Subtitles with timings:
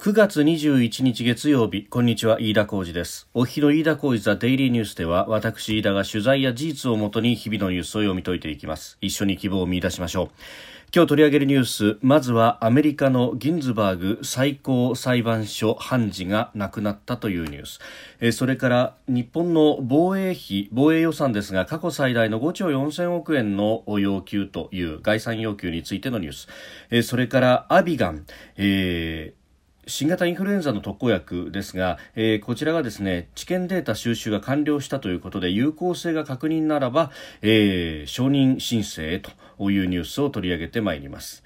[0.00, 3.28] 9月21日月曜日こんにちは飯田浩二です。
[3.34, 8.96] お昼の飯田浩二ザデイリーニュースでは私飯田が取材や事実をもとに日々のニュースを読み解いていきます。
[9.02, 10.28] 一緒に希望を見出しましょう。
[10.94, 18.32] 今日取り上げるニュースまずはアメリカのギンズバーグ最高裁判所判事が亡くなったというニュース。
[18.32, 27.06] それから日本の防衛費防衛予算ですが過去最大の5兆4000億円の要求という概算要求についてのニュース。
[27.06, 28.24] それからアビガン、
[28.56, 29.39] えー
[29.86, 37.10] 新型インフルエンザの特効薬ですが、えー、こちらがですね治験データ収集が完了したということで有効性が確認ならば、
[37.42, 39.30] えー、承認申請へと
[39.70, 41.42] いうニュースを取り上げてまいります。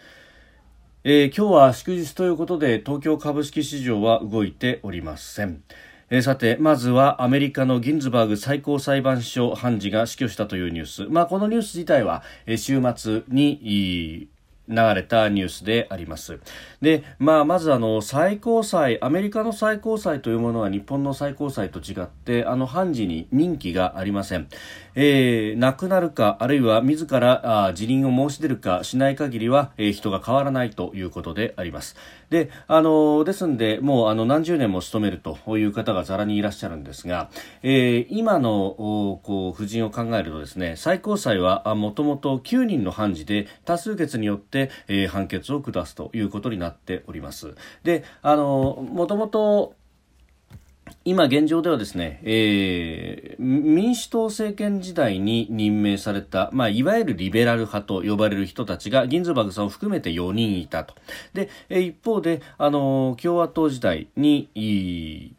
[1.04, 5.62] えー、今日は祝日ということで東京株式市場は動いておりません。
[6.10, 14.28] えー、さてまずはアメリカのギンズバーグ最高裁判所判事が死去したというニュース、まあ、このニュース自体は、えー、週末に
[14.68, 16.38] 流れたニュースであります。
[16.80, 24.48] で、まあ、まずあの、最高裁、アメリカの最高裁というものは日本の最高裁と違って、あの、判事に任期がありません。
[24.94, 31.96] えー、亡くなるか、あるいは自らあ辞任を申し出るかしない限りは、えー、人が変わらないということであります。
[32.30, 37.30] で、あの、ですんで、もうあの、何十年も勤めるという方がざらにいらっしゃるんですが、
[37.62, 47.54] えー、今の、こう、夫人を考えるとですね、最高裁はもともと9人の判事で多数決によって、えー、判決を下すということになっております。
[47.82, 49.74] で、あの、もともと、
[51.06, 60.94] 今現状ではですね、えー、民主党政権時代に任命された、まあ、いわゆるリベラル派と呼ばれる人たちがギンズバグさんを含めて4人いたと。
[61.34, 65.36] で、一方で、あの、共和党時代に、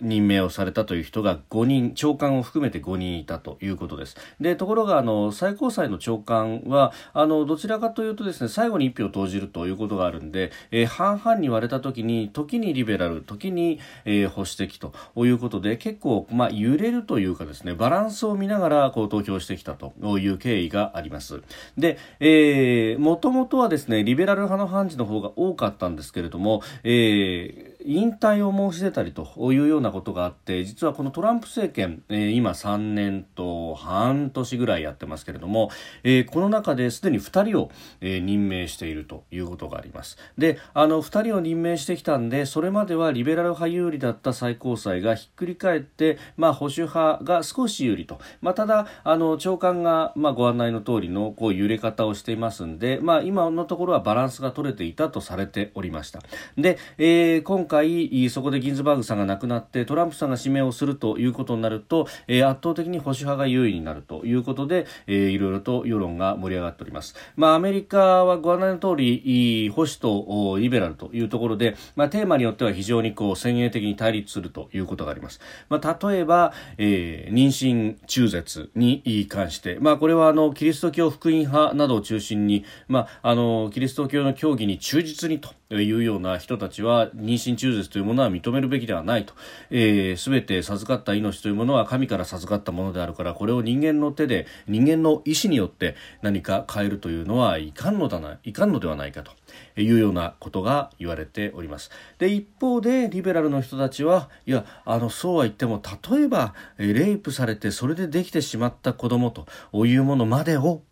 [0.00, 4.16] 任命をされたという人が5人、長官を含めて5人いたということです。
[4.40, 21.42] で、ところが、あの、最高裁の長官は、あの、どちらかというとですね、最後に1票を投じるということがあるんで、えー、半々に割れた時に、時にリベラル、時に、えー、保守的ということで、結構、まあ、揺れるというかですね、バランスを見ながら、こう、投票してきたという経緯があります。
[21.76, 35.70] で、えー、もともとはですね、リベラル派の判事の方が多かったんですけれども、えー、引退を申し出たりというようなことがあって実はこのトランプ政権、え、今3年と半年ぐらいやってますけれども、
[36.04, 37.70] え、この中ですでに2人を、
[38.02, 40.18] え、任命しているということがあります。
[40.36, 56.20] であの2人を任命してきたんでそれまではリベラル派有利だった最高裁がひっくり返って、まあ、保守派が少し有利と、まあ、ただあの長官が、まあ、ご案内の通りのこう揺れ方をしていますんで、まあ、今のところはバランスが取れていたとされておりました。
[56.58, 67.14] で、えー、今回回そこでギンズバーグさんが亡くなってトランプさんが指名をするということになると、えー、圧倒的に保守派が優位になるということで、えー、いろいろと世論が盛り上がっております。
[67.36, 75.40] まあ、アメリカはご案内の通り保守とリベラルというところで、まあ、テーマによっては非常にこう先鋭的に対立するということがあります。
[75.68, 89.34] まあ、例えば、えー、妊娠中絶に関して、まあ、これはあのキリスト教福音派などを中心に、まあ、あのキリスト教の教義に忠実にというような人たちは妊娠中絶というものは認めるべきではないと、
[89.70, 99.32] えー、全て授かった命というものは神から授かったものであるからこれを人間の手で人間の意思によって何か変えるというのはいかんのだないかんのではないかと
[99.80, 101.90] いうようなことが言われております。
[102.18, 109.46] で一方でリベラルの人たちはいやあのそうは言っても例えばレイプされてそれでできてしまった子供と
[109.86, 110.82] いうものまでを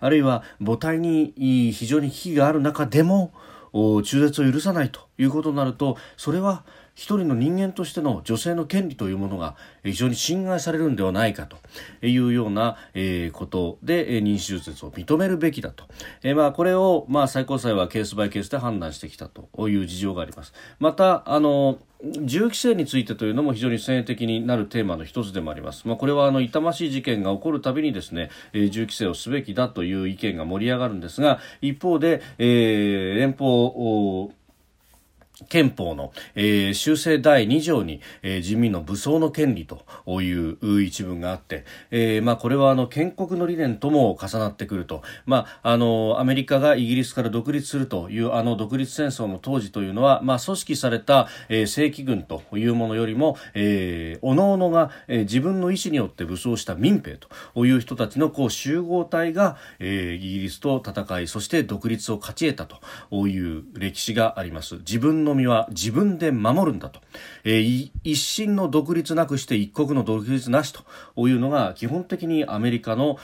[0.00, 1.32] あるいは母体に
[1.72, 3.32] 非常に危機がある中でも
[3.72, 6.64] 中絶を許さないということになるとそれは
[6.94, 11.56] 一人の人間としての女性の権利というものが非常に侵害されるんではないかと
[12.06, 15.84] いうような、えことで、妊娠手術を認めるべきだと、
[16.22, 20.52] えまあ、これを、まあ、最高裁はケースバイケースで判断してきたという事情があります。
[20.78, 25.86] またあの銃規制についてというのも非常に先鋭的になるテーマの一つでもあります。
[25.86, 34.30] まあ、これはあの痛ましい事件が起こるたびにですね、えー、銃規制をすべきだという意見が盛り上がるんですが、一方で、えー、連邦
[35.48, 39.84] 憲法の、えー、修正第2条に、えー、人民の武装の権利と
[40.20, 57.18] いう一文があって、えーまあ、これはあの建国の理念とも重なってくると、まあ、あのアメリカがイギリスから独立するというあの独立戦争の当時というのは、まあ、組織された、えー、正規軍というものよりも、えー、各々が、えー、自分の意思によって武装した民兵
[57.54, 62.80] という人たちのこう集合体が、えー、イギリスと戦いそして独立を勝ち得た
[63.10, 64.76] という歴史があります。
[64.78, 67.00] 自分のの身は自分で守るんだと、
[67.44, 70.80] えー、一審の独立なくして一国の独立なしと。
[71.16, 73.18] いうのが基本的にアメリカの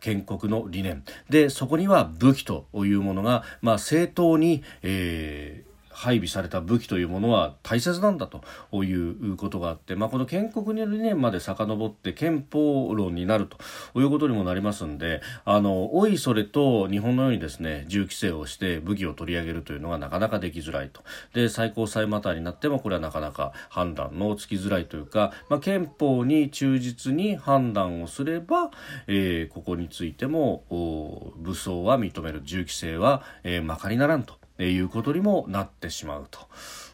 [0.00, 1.04] 建国の理念。
[1.28, 8.42] でそこには武器というものが、まあ、正当に、えー配備された武器というものは大切なんだと
[8.84, 13.58] いうことがあって、まあ、この建国2年まで遡って憲法論になると
[14.00, 21.02] いうことにもなりますんであのおいそれと日本のようにですね銃規制をして武器を取り上げるというのがなかなかできづらいと。
[21.34, 28.70] で最高裁マターになってもこれはなかなか判断のつきづらいというか、まあ、憲法に忠実に判断をすれば、
[29.06, 30.64] えー、ここについても
[31.36, 32.40] 武装は認める。
[32.44, 34.39] 銃規制は、えー、まかりならんと。
[34.68, 36.40] いうことにもなってしまうと。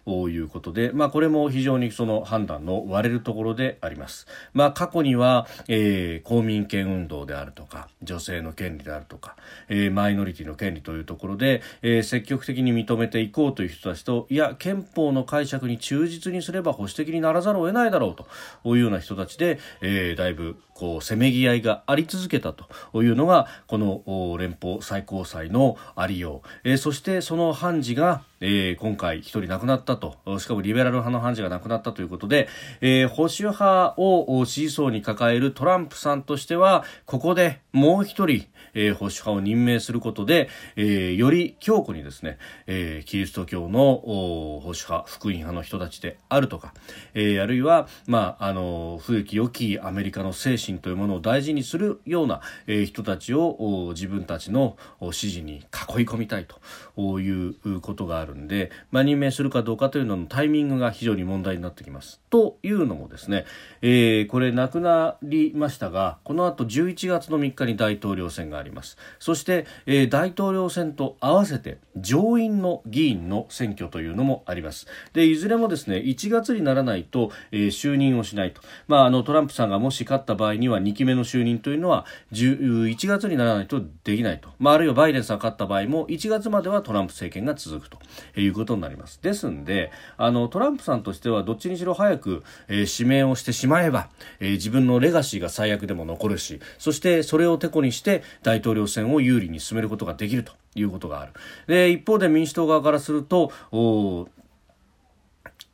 [0.06, 4.26] いうことで、まあ、これも非常にその判断の割れるところであります。
[4.54, 9.36] まあ、過去には、えー、公民権運動であるとか、女性の権利であるとか、
[9.68, 30.16] えー、マイノリティの権利というところで、えー、積極的に認めていこうという人たちと、いや、憲法の解釈に忠実にすれば保守的にならざるを得ないだろうというような人たちで、えー、だいぶこうせめぎ合いがあり続けたというのがこの連邦最高裁のありよう、えー、そしてその判事が、えー、今回一人亡くなったと。
[30.38, 32.48] しかもリベラル派の判事が亡くなったということで、
[32.80, 42.38] えー、保守派を支持層に抱えるトランプさんとしてはここでもう一人、えー、保守派を任命することで、えー、より強固にですね、
[42.68, 46.74] えー、キリスト教の保守派福音派の人たちであるとか、
[47.14, 54.76] えー、あるいは、まあ、あの古き良きアメリカの精神というものを大事にするような、えー、人たちを自分たちの
[55.10, 55.62] 支持に囲い
[56.06, 62.20] 込みたいということがあるんで、まあ、任命するかどうかというののタイミングが非常に問題になってきます。
[62.30, 63.46] というのもですね、
[63.80, 68.96] えー、これ亡くなりましたがこの後11月の3日に大統領選がありますます。
[69.18, 74.86] そして、えー、大統領選と合わせて上院の議員の選挙というのもあります。
[75.12, 87.98] でいずれもですね1月にならないと、えー、就任をしないと、まあ、あのトランプさんがもし勝った場合には2期目の就任というのは1月にならないとできないと、まあ、あるいはバイデンさんが勝った場合も1月まではトランプ政権が続くと
[88.40, 89.20] いうことになります。
[89.22, 94.08] ですんであのトランプさんとしてはどっちにしろ早く、えー、指名をしてしまえば、
[94.40, 101.32] えー、自分のレガシーが最悪でも残るしそしてそれをてこにして大統領選を有利に進めることができるということがある。
[101.66, 103.52] で一方で民主党側からすると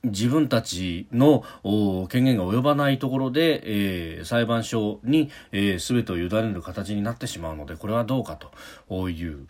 [0.05, 1.45] 自分たちの
[2.09, 9.47] 権限が及ばないところで、えー、裁判所に、えー、全てを委ねる形になってしまうのでこれはどうかという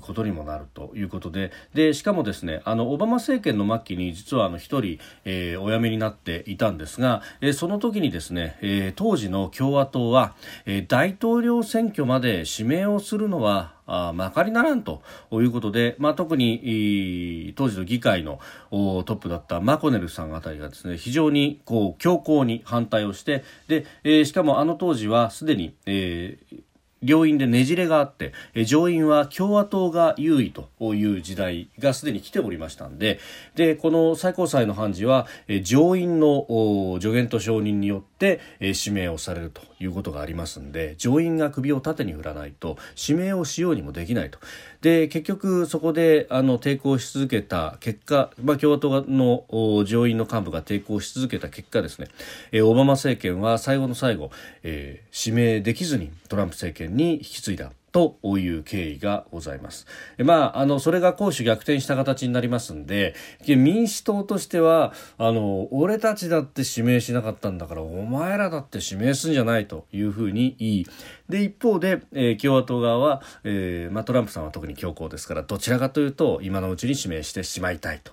[0.00, 1.50] ことにもなるということで。
[1.74, 10.34] でしかもですねあのオバマ政権の末期に実はあの一人、えー、お辞めになっていたんですが、えー、その時にですね、えー、当時の共和党は、
[10.66, 15.02] えー、大統領選挙まで指名をするのはあまかりならんと
[15.32, 18.40] いうことで、まあ、特に当時の議会の
[18.70, 26.62] トップだったマコネルさんあたりがですね非常にこう強硬に反対をしてで、えー、しかもあの当時はすでに、えー、
[27.02, 28.32] 両院でねじれがあって、
[28.64, 33.20] 上院は共和党が優位という時代がすでに来ておりましたんで、
[33.54, 35.26] で、この最高裁の判事は、
[35.62, 44.38] 上院の助言と承認によって、え指名をされるということがありますんで、上院が首を縦に振らないと指名をしようにもできないと。
[44.80, 49.44] で、結局そこであの抵抗し続けた結果、まあ、共和党の
[49.84, 52.08] 上院の幹部が抵抗し続けた結果ですね、
[52.52, 54.30] えオバマ政権は最後の最後、
[54.62, 57.70] えー、指名できずにトランプ政権に引き継いだ。
[57.96, 59.86] という経緯がございます。
[60.18, 63.14] まあ、あの、それが攻守逆転した形になりますんで、
[63.46, 70.86] 民主党としては、あの、俺たちだって指名しなかったんだから、お前らだって指名すんじゃないというふうに言い、
[71.30, 78.12] で、一方で、えー、共和党側は、えー、まあ、トランプさんは特に強硬ですから、どちらかというと、今のうちに指名してしまいたいと。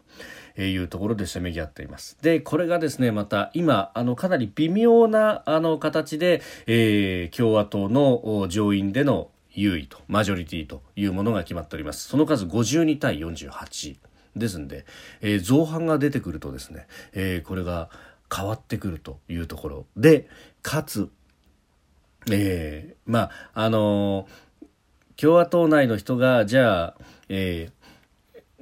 [0.56, 2.16] いうところでせめぎ合っています。
[2.22, 12.08] で、これがですね、また今、あの、かなり微妙な、あの、形で、えー、共和党の上院での優位とマジョリティというものが決まっております。
[12.08, 13.98] その数52対48
[14.36, 14.86] ですんで、
[15.22, 17.90] えー、造反が出てくるとですね、えー、これが
[18.36, 20.28] 変わってくるというところで
[20.62, 21.10] かつ、
[22.32, 24.28] えー、まああの
[25.18, 26.96] 共和党内の人がじゃあ、
[27.30, 27.70] え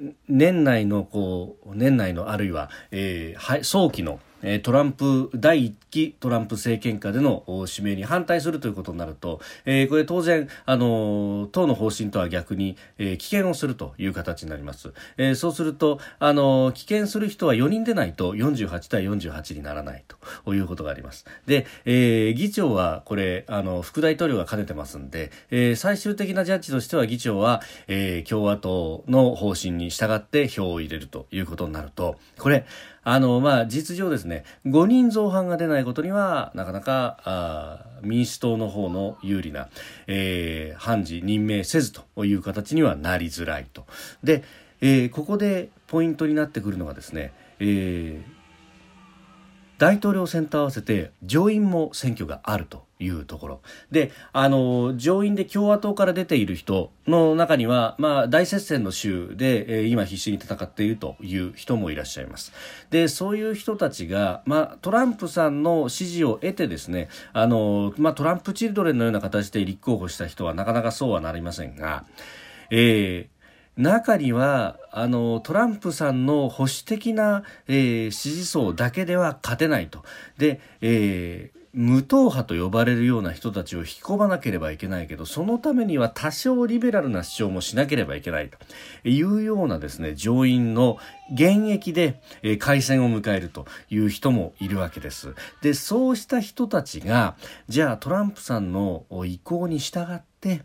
[0.00, 4.20] ー、年内のこう年内のあるいは、えー、早期の
[4.62, 20.04] トランプ第1期トランプ政権下での指名に反対するということになると、えー、これ当然あの党の方針とは逆に、えー、棄権をするという形になります、えー、そうするとあの棄権する人は4人でないと48対48にならない
[20.44, 21.24] ということがあります。
[21.46, 32.66] で、え、議長はこれあの副大統領が兼ねてますんで、え、最終的なジャッジとしては議長は、え、共和党の方針に従って票を入れるということになるとこれ
[33.04, 39.68] あの、まあ、実情ですね、5人造反が出ないことには、なかなか、あ民主党の方の有利な、
[40.06, 43.86] えー、判事任命せずという形にはなりづらいと。
[44.22, 44.42] で、
[44.80, 48.42] えー、ここでポイントになってくるのがですね、えー
[49.82, 62.52] 大統領選と合わせて上院も選挙があるというところであの上院で共和党から出ている人の中には、まあ、大接戦の州で、えー、今必死に戦っているという人もいらっしゃいます
[62.90, 72.04] でそういう人たちが、まあ、トランプさんの支持を得てですねあの、まあ、トランプチルドレンのような形で立候補した人はなかなかそうはなりませんが、
[72.70, 73.42] えー、
[73.76, 80.04] 中にはあのトランプさんの保守的な、えー、支持層だけでは勝てないと。
[80.38, 88.58] で、えー無党派と呼ばれるような人たちを引き込まなければいけないけど、そのためには多少リベラルな主張もしなければいけないと
[89.08, 90.98] いうようなですね、上院の
[91.32, 95.34] 現役で、え、改選を迎えるという人もいるわけです。
[95.62, 97.36] で、そうした人たちが、
[97.68, 100.64] じゃあトランプさんの意向に従って、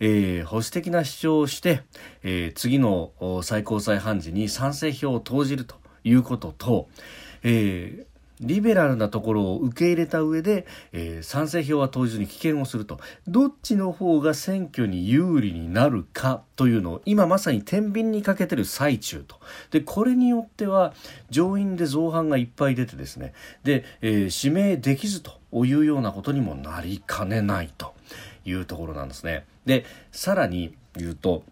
[0.00, 1.82] えー、保守的な主張をして、
[2.22, 3.12] えー、次の
[3.42, 5.74] 最高裁判事に賛成票を投じると
[6.04, 6.88] いうことと、
[7.42, 8.06] えー、
[8.40, 13.00] リベラルなところを受け入れた上で、えー、賛成票は投じずに棄権をすると。
[13.26, 19.36] どっちの方が選挙に有利になるかというのを今まさに天秤にかけてる最中と。
[19.70, 20.94] でこれによっては
[21.30, 23.32] 上院で造反がいっぱい出てですね。
[23.64, 27.94] で、えー、指名できずというようなことにもなりかねないと。
[28.48, 29.44] いうところなんですね。
[29.66, 31.42] でさらに言うと、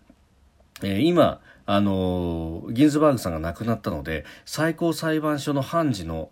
[0.83, 6.31] えー、今あのギンズバーグさんが亡くなったので最高裁判所の判事の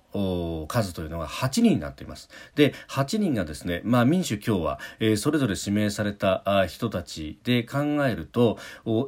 [0.69, 2.31] 数というのが8人になっています。
[2.55, 8.59] で8人がですね、まあ、民主共和、えー、それぞれ指名された人たちで考えると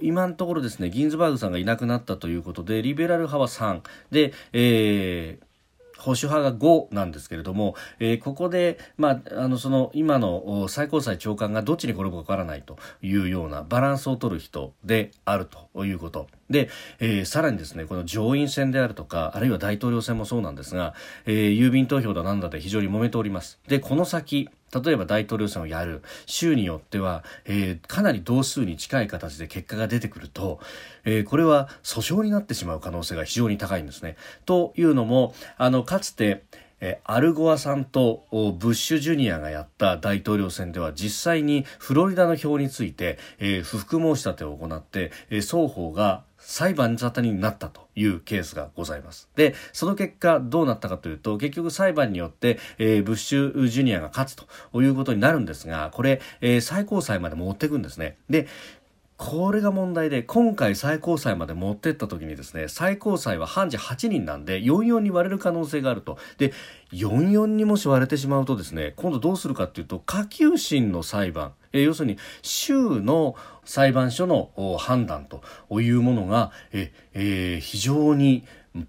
[0.02, 5.45] 今のところですねギンズバーグさんがいなくなったということでリベラル派は3で、えー
[5.98, 16.26] 保守派が5なんですけれども、えー、ここで、まあ、あのその今の最高裁長官がどっちに転ぶかわからないというようなバランスを取る人であるということ。
[16.50, 16.68] で、
[17.00, 23.58] えー、さらにですね、この上院選であるとか、あるいは大統領選もそうなんですが、えー、郵便投票だなんだで非常に揉めております。
[23.66, 30.60] で、この先、例えば大統領選をやる州によっては、えー、かなり同数に近い形で結果が出てくると、
[31.04, 34.16] えー、これは訴訟になってしまう可能性が非常に高いんですね。
[34.44, 36.42] というのもあのかつて
[36.80, 49.28] えアルゴアさんとブッシュジュニアがやった大統領選では実際にフロリダの票について、えー、不服申し立てを行って、えー、双方が裁判沙汰になったというケースがございます。
[49.34, 58.16] で、その結果どうなったかというと、結局裁判によって、えー、ブッシュジュニアが勝つということになるんですが、これ、えー、最高裁まで持っていくんですね。
[58.30, 58.46] で、
[59.16, 66.18] これが問題で、今回最高裁まで持ってった時にですね、最高裁は判事8人なんで、44に割れる可能性があると。
[66.36, 66.52] で、
[66.92, 78.44] 44にもし割れてしまうとですね、今度どうするかっていうと、下級審の裁判、え要するに州の裁判所の判断というものが、ええー、非常に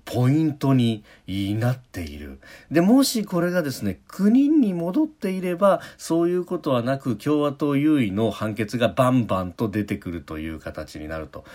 [0.05, 2.39] ポイントになっている。
[2.71, 11.45] で、もしこれがですね、9人に戻っていれば、そういうことはなく、共和党優位の判決がバンバンと出てくるという形になると。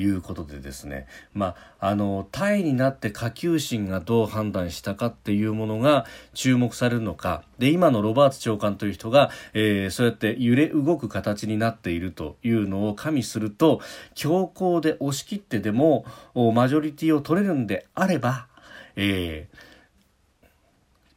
[0.00, 7.42] いうことでですね、まあ、あのタイになって下級審がどう判断したかっていうものが注目されるのか。
[7.58, 13.80] で今のロバーツ長官という人が、えー、そうやって揺れ動く形になっているというのを加味すると
[14.14, 16.04] 強硬で押し切ってでも
[16.54, 18.46] マジョリティを取れるんであれば、
[18.96, 19.69] えー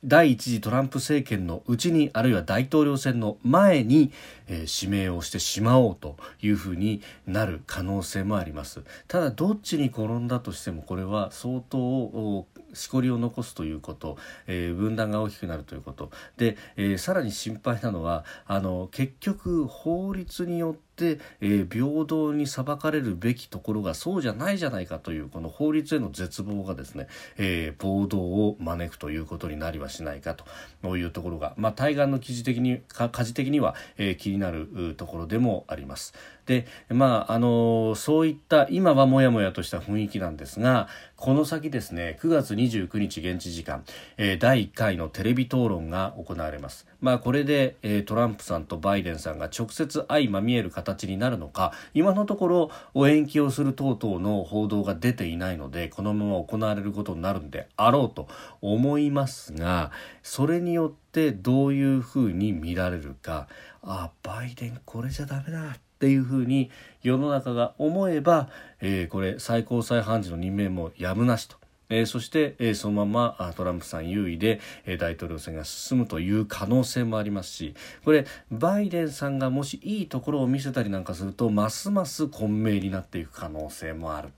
[0.06, 4.12] 第一次トランプ政権のうちにあるいは大統領選の前に、
[4.48, 8.82] えー、指名をしてしまおうというふうになる可能性もあります。
[9.08, 14.18] ただどっちに転んだとしてもこれは相当しこりを残すということ、
[14.48, 16.12] えー、分断が大きくなるということ。
[16.38, 27.08] で、えー、さらに心配なのはあの結局法律によって、えー、平等に裁かれるべきところがそうじゃないじゃないかというこの法律への絶望がですね、
[27.38, 30.36] えー、暴動を招くということになりはしないか
[30.84, 36.14] というところが、まあ、対岸の記事的にか事的には、えー、気になるところでもあります。
[36.46, 43.86] でまああのそういった今はもやもやとした雰囲気なんですがこの先ですね9月29日現地時間、
[44.18, 46.86] えー、第1回のテレビ討論が行われます。
[47.04, 58.30] まあ、これで、えー、トランプさんとバイデンさんが直接相まみえる形になるのか今のところお延期をする等々の報道が出ていないのでこのまま行われることになるんであろうと
[58.62, 59.92] 思いますが
[60.22, 63.50] それによってどういうふうに見られるか
[63.82, 68.48] あバイデンこれじゃダメだっていうふうに世の中が思えば、
[68.80, 71.63] えー、これ最高裁判事の任命もやむなしと。
[71.90, 77.74] え、そして、え、そのままトランプさん優位で、え、大統領選が進むという可能性もありますし
[78.04, 84.30] これバイデンさんがもしいいところを見せたりなんかするとますます混迷になっていく可能性もある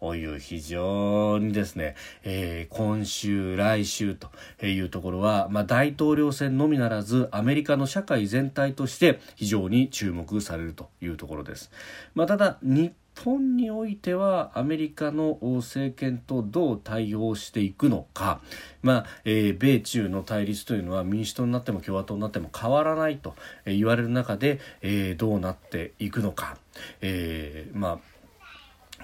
[0.00, 4.30] という非常にですね、えー、今週、来週と
[4.64, 11.70] いうところは、まあ、大統領選のみならずアメリカの社会全体として非常に注目されるというところです。
[12.14, 12.92] まあ、ただ日
[13.24, 18.40] 本においてはアメリカの政権とどう対応していくのか、
[18.82, 23.34] まあえー、米中の対立というのは民主党になっても共和党になっても変わらないと
[23.64, 26.56] 言われる中で、えー、どうなっていくのか、
[27.00, 28.17] えー、まあ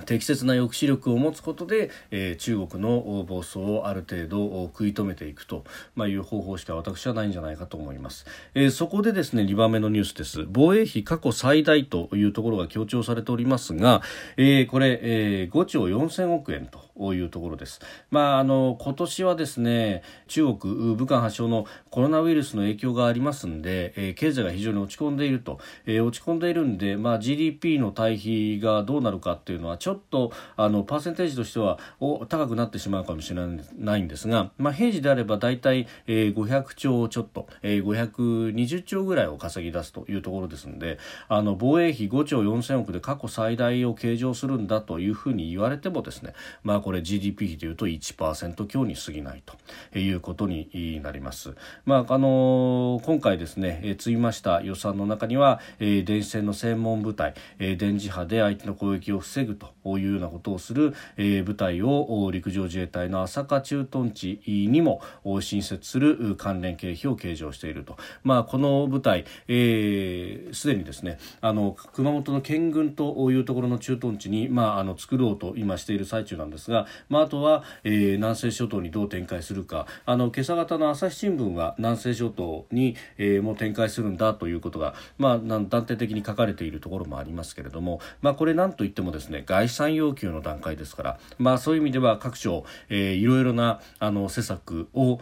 [0.06, 10.44] 適切な抑止力を持つことで、えー、中国の暴走をある程度食い止めていくと、まあ、いう方法しか私はないんじゃないかと思います、えー、そこでですね2番目のニュースです。
[10.48, 14.02] 防衛費過去最大というところが強調されておりますが、
[14.36, 17.80] えー、これ、えー、5兆4000億円というところです。
[18.10, 40.98] まあ、あの今年はですね中国武漢発祥のコロナウイルスの影響がありますんで、えー、経済が非常に落ち込んでいると、えー、落ち込んでいるんで、まあ、GDP の対比がどうなるかっていうのはちょっとあのパーセンテージとしてはお高くなってしまうかもしれないんですが、まあ、平時であれば大体、えー、500兆ちょっと、えー、520兆ぐらいを稼ぎ出すというところですので
[41.28, 51.56] あの防衛費5兆4000億で過去最大を計上するんだというふうに言われてもですね、まあこれ GDP 比でいうと1%強に過ぎないということになります。
[51.84, 65.00] まああの今回ですね、え積みました予算の中には、え電子戦の専門部隊、え電磁波で相手の攻撃を防ぐというようなことをする、え部隊を陸上自衛隊の朝霞駐屯地にも
[65.40, 67.96] 新設する関連経費を計上していると。
[68.22, 95.18] まあこの部隊、す、えー、で、にですね、あの熊本の県軍というところの駐屯地にまああの作ろうと今している最中なんですが、まあ、あとは、えー、南西諸島にどう展開するかあの今朝方の朝日新聞は南西諸島に、えー、もう展開するんだということが、まあ、断定的に書かれているところもありますけれども、まあ、これなんといってもですね概算要求の段階ですから、まあ、そういう意味では各省、えー、いろいろなあの施策を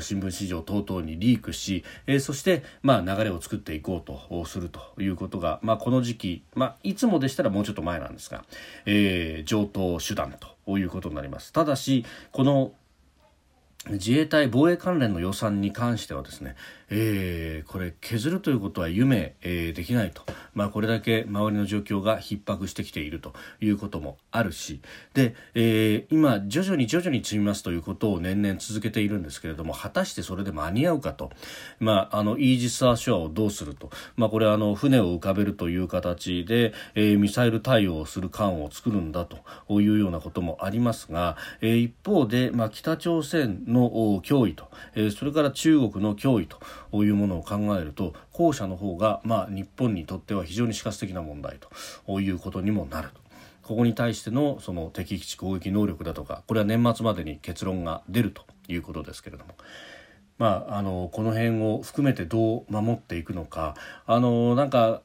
[0.00, 8.44] 新聞市場等々にリークし、えー、そして、まあ、流れを作っていこうとするということが、まあ、この時期、まあ、いつもでしたらもうちょっと前なんですが、
[8.86, 11.52] えー、上等手段とということになります。
[11.52, 12.72] ただしこの
[13.90, 16.54] 自衛隊防衛関連の予算に関してはですね、
[16.88, 20.22] えー、これ削るということは夢、えー、できないと、
[20.54, 24.80] まあ、これだけ周りの状況が逼迫してきているということもあるし。
[25.14, 31.30] で、えー、今徐々に徐々に積みますということを年々続けているんですけれども果たしてそれで間に合うかと、
[31.80, 39.38] まあ、あのイージス・アショアをどうすると、まあ、これはあの船を浮かべるという形で、えー、ミサイル対応をする艦を作るんだと
[39.80, 43.90] いうようなこともありますが、えー、一方で、まあ、北朝鮮の
[44.22, 51.58] 脅威と、え、それから中国の脅威というものを考えると後者の方が、まあ、日本にとっては非常に死活的な問題
[52.06, 53.22] ということにもなると。
[53.62, 59.54] ここに対してのその敵基地攻撃能力だとかこれは年末までに結論が出るということですけれども。
[60.38, 65.02] まあ、あのこの辺を含めてどう守っていくのかあのなんか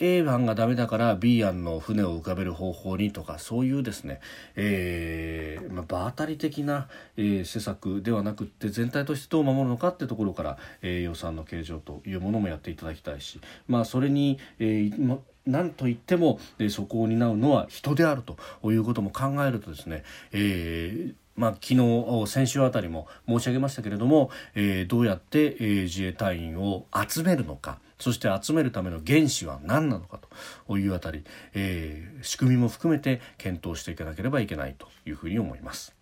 [0.00, 4.20] A 案がダメだから B 案の船を浮かべる方法にとかそういうですね、
[4.56, 18.36] えーまあ、場当たり的な、えー、施策ではなくって全体としてどう守るのかってところから、えー、予算の計上というものもやっていただきたいし、まあ、それに、えーまなんといっても、えー、そこを担うのは人であると
[18.70, 30.20] いうことも考えるとですね、えーまあ、昨日、先週あたりも申し上げましたけれども、えー、どうやって、えー、自衛隊員を集めるのか、そして集めるための原資は何なのか
[30.66, 35.94] というあたり、えー、仕組みも含めて検討していかなければいけないというふうに思います。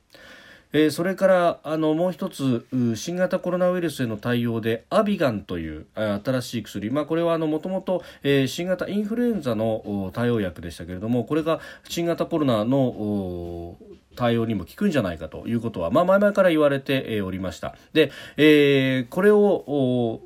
[0.73, 8.03] えー、それからあのもう一つ新型コロナウイルスへの対応でアビガンという新しい薬、まあ、これはもともと
[8.47, 13.77] 新型インフルエンザの対応薬でしたけれどもこれが新型コロナの
[14.17, 17.77] 対応にも効くんじゃないかということは、まあ、前々から言われておりました。
[17.93, 20.21] で、えー、これを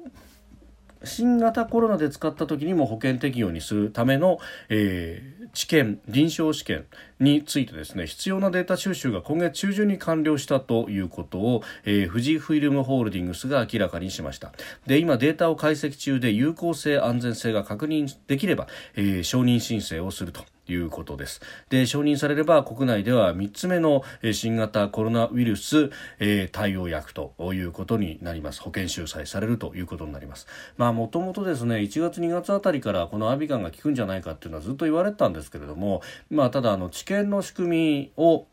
[1.04, 6.84] 新型コロナで使った時にも保険適用にするための、えー、治験臨床試験
[7.20, 14.52] についてですね必要なデータ収集が今月中旬に完了したということを、えー、富士フイルムホールディングスが明らかにしました
[14.86, 21.40] で今データを解析中で有効性安全性が確認できれば、えー、承認申請をするということです。
[21.68, 24.02] で、承認されれば国内では3つ目の
[24.32, 28.60] 新型コロナウイルス、えー、対応薬ということになります。
[28.60, 30.46] 保険収載されるということになります。
[30.76, 38.46] まあ、もともとですね、1月2月あたりからこのアビガンが効くんじゃないかっていうのはずっと言われてたんですけれども、まあ、ただ、あの、治験の仕組みを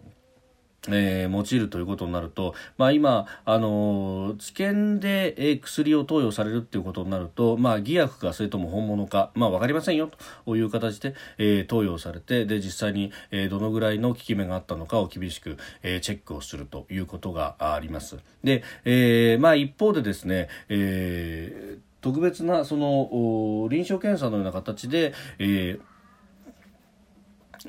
[0.89, 10.09] えー、用いるということになると、まあ、今、あのー、治験で、えー、薬を投与されるということになると、まあ、偽薬かそれとも本物か、まあ、分かりませんよ
[10.45, 18.17] という形で、えー、投与されてで実際に、えー、どのぐらいの効き目があったのかを厳しく、えー、チェックをするということがあります。
[18.45, 25.96] で、えーまあ、一方でですね、えー、特別なその臨床検査のような形で、えー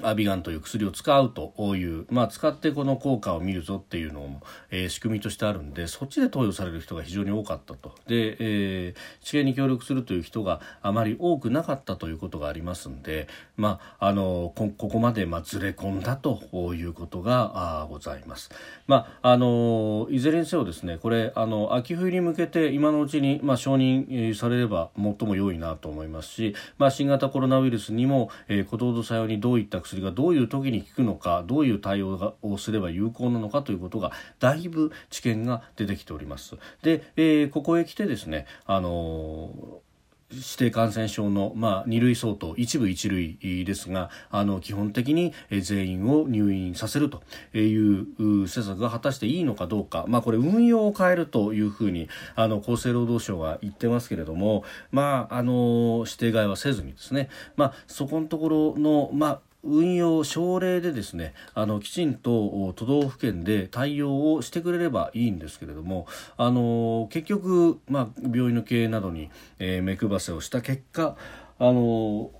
[0.02, 18.50] アビガンという薬を使うという、まあ、使ってこの効果を見るぞっていうのも、えー、仕組みとしてあるんでそっちで投与される人が非常に多かったとで、えー、治験に協力するという人があまり多くなかったということがありますんで、まあ、あのこここまで、まあ、ずれ込んだということがあございます。
[18.86, 36.56] まあ、あのいずれにせよですねこれあの秋冬に向けて今のうちに、まあ、承認されれば最も良いなと思いますし、まあ、新型コロナウイルスにも、えー、ことほどさようにどういった薬がどういう時に効くのかどういう対応をすれば有効なのかということがだいぶ知見が出てきております。
[36.82, 39.88] で、えー、ここへ来てですね、あのー
[40.30, 47.22] 指定感染症の、まあ、2類相当一部一類ですがあの基本的に全員を入院させると
[47.56, 71.16] いう施策が果たしていいのかどうか、まあ、これ運用を変えるというふうにあの厚生労働省は言ってますけれども、まあ、あの指定外はせずにですね、まあ、そこのところの、まあ運用省令でですねあのきちんと都道府県で対応をしてくれればいいんですけれどもあの結局、まあ、病院の経営などに、えー、目配せをした結果
[71.58, 72.30] あの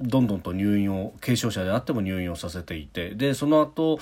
[0.00, 4.00] どんどんと入院を軽症者であっても入院をさせていてでその後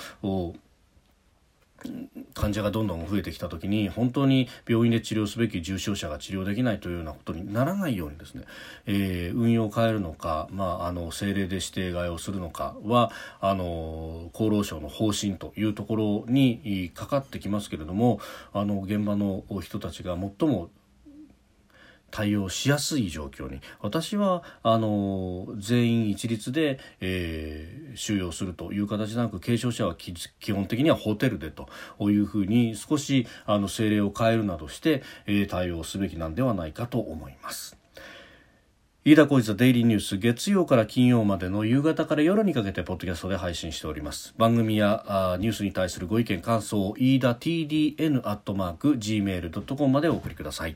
[2.33, 8.43] 患者がどんどん増えてきた時に本当に病院で治療すべき重症者が治療できないというようなことにならないようにですね、
[8.85, 13.11] えー、運用を変えるのか、まあ、あの政令で指定外をするのかは
[13.41, 18.19] あの厚労省の方針というところにかかってきますけれども
[18.53, 20.69] あの現場の人たちが最も
[22.11, 31.67] 対応しやすい状況に私はあの全員一律で、えー、収容するという形でなく軽症者は基本的にはホテルでと
[32.09, 37.77] いうふうに少しあの政令を変えるなどして、えー、対応すべきなんではないかと思います。
[39.05, 44.33] 飯田浩司のデイリーニュース月曜から金曜までの夕方から夜にかけてポッドキャストで配信しております。
[44.37, 50.75] 番組やあニュースに対するご意見感想を飯田 TDN アットマーク Gmail.com までお送りください。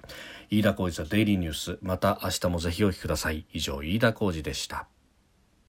[0.49, 3.45] 飯田浩司のデイリーニュースまた明日もぜひお聞きください。
[3.51, 4.87] 以上飯田浩司でした。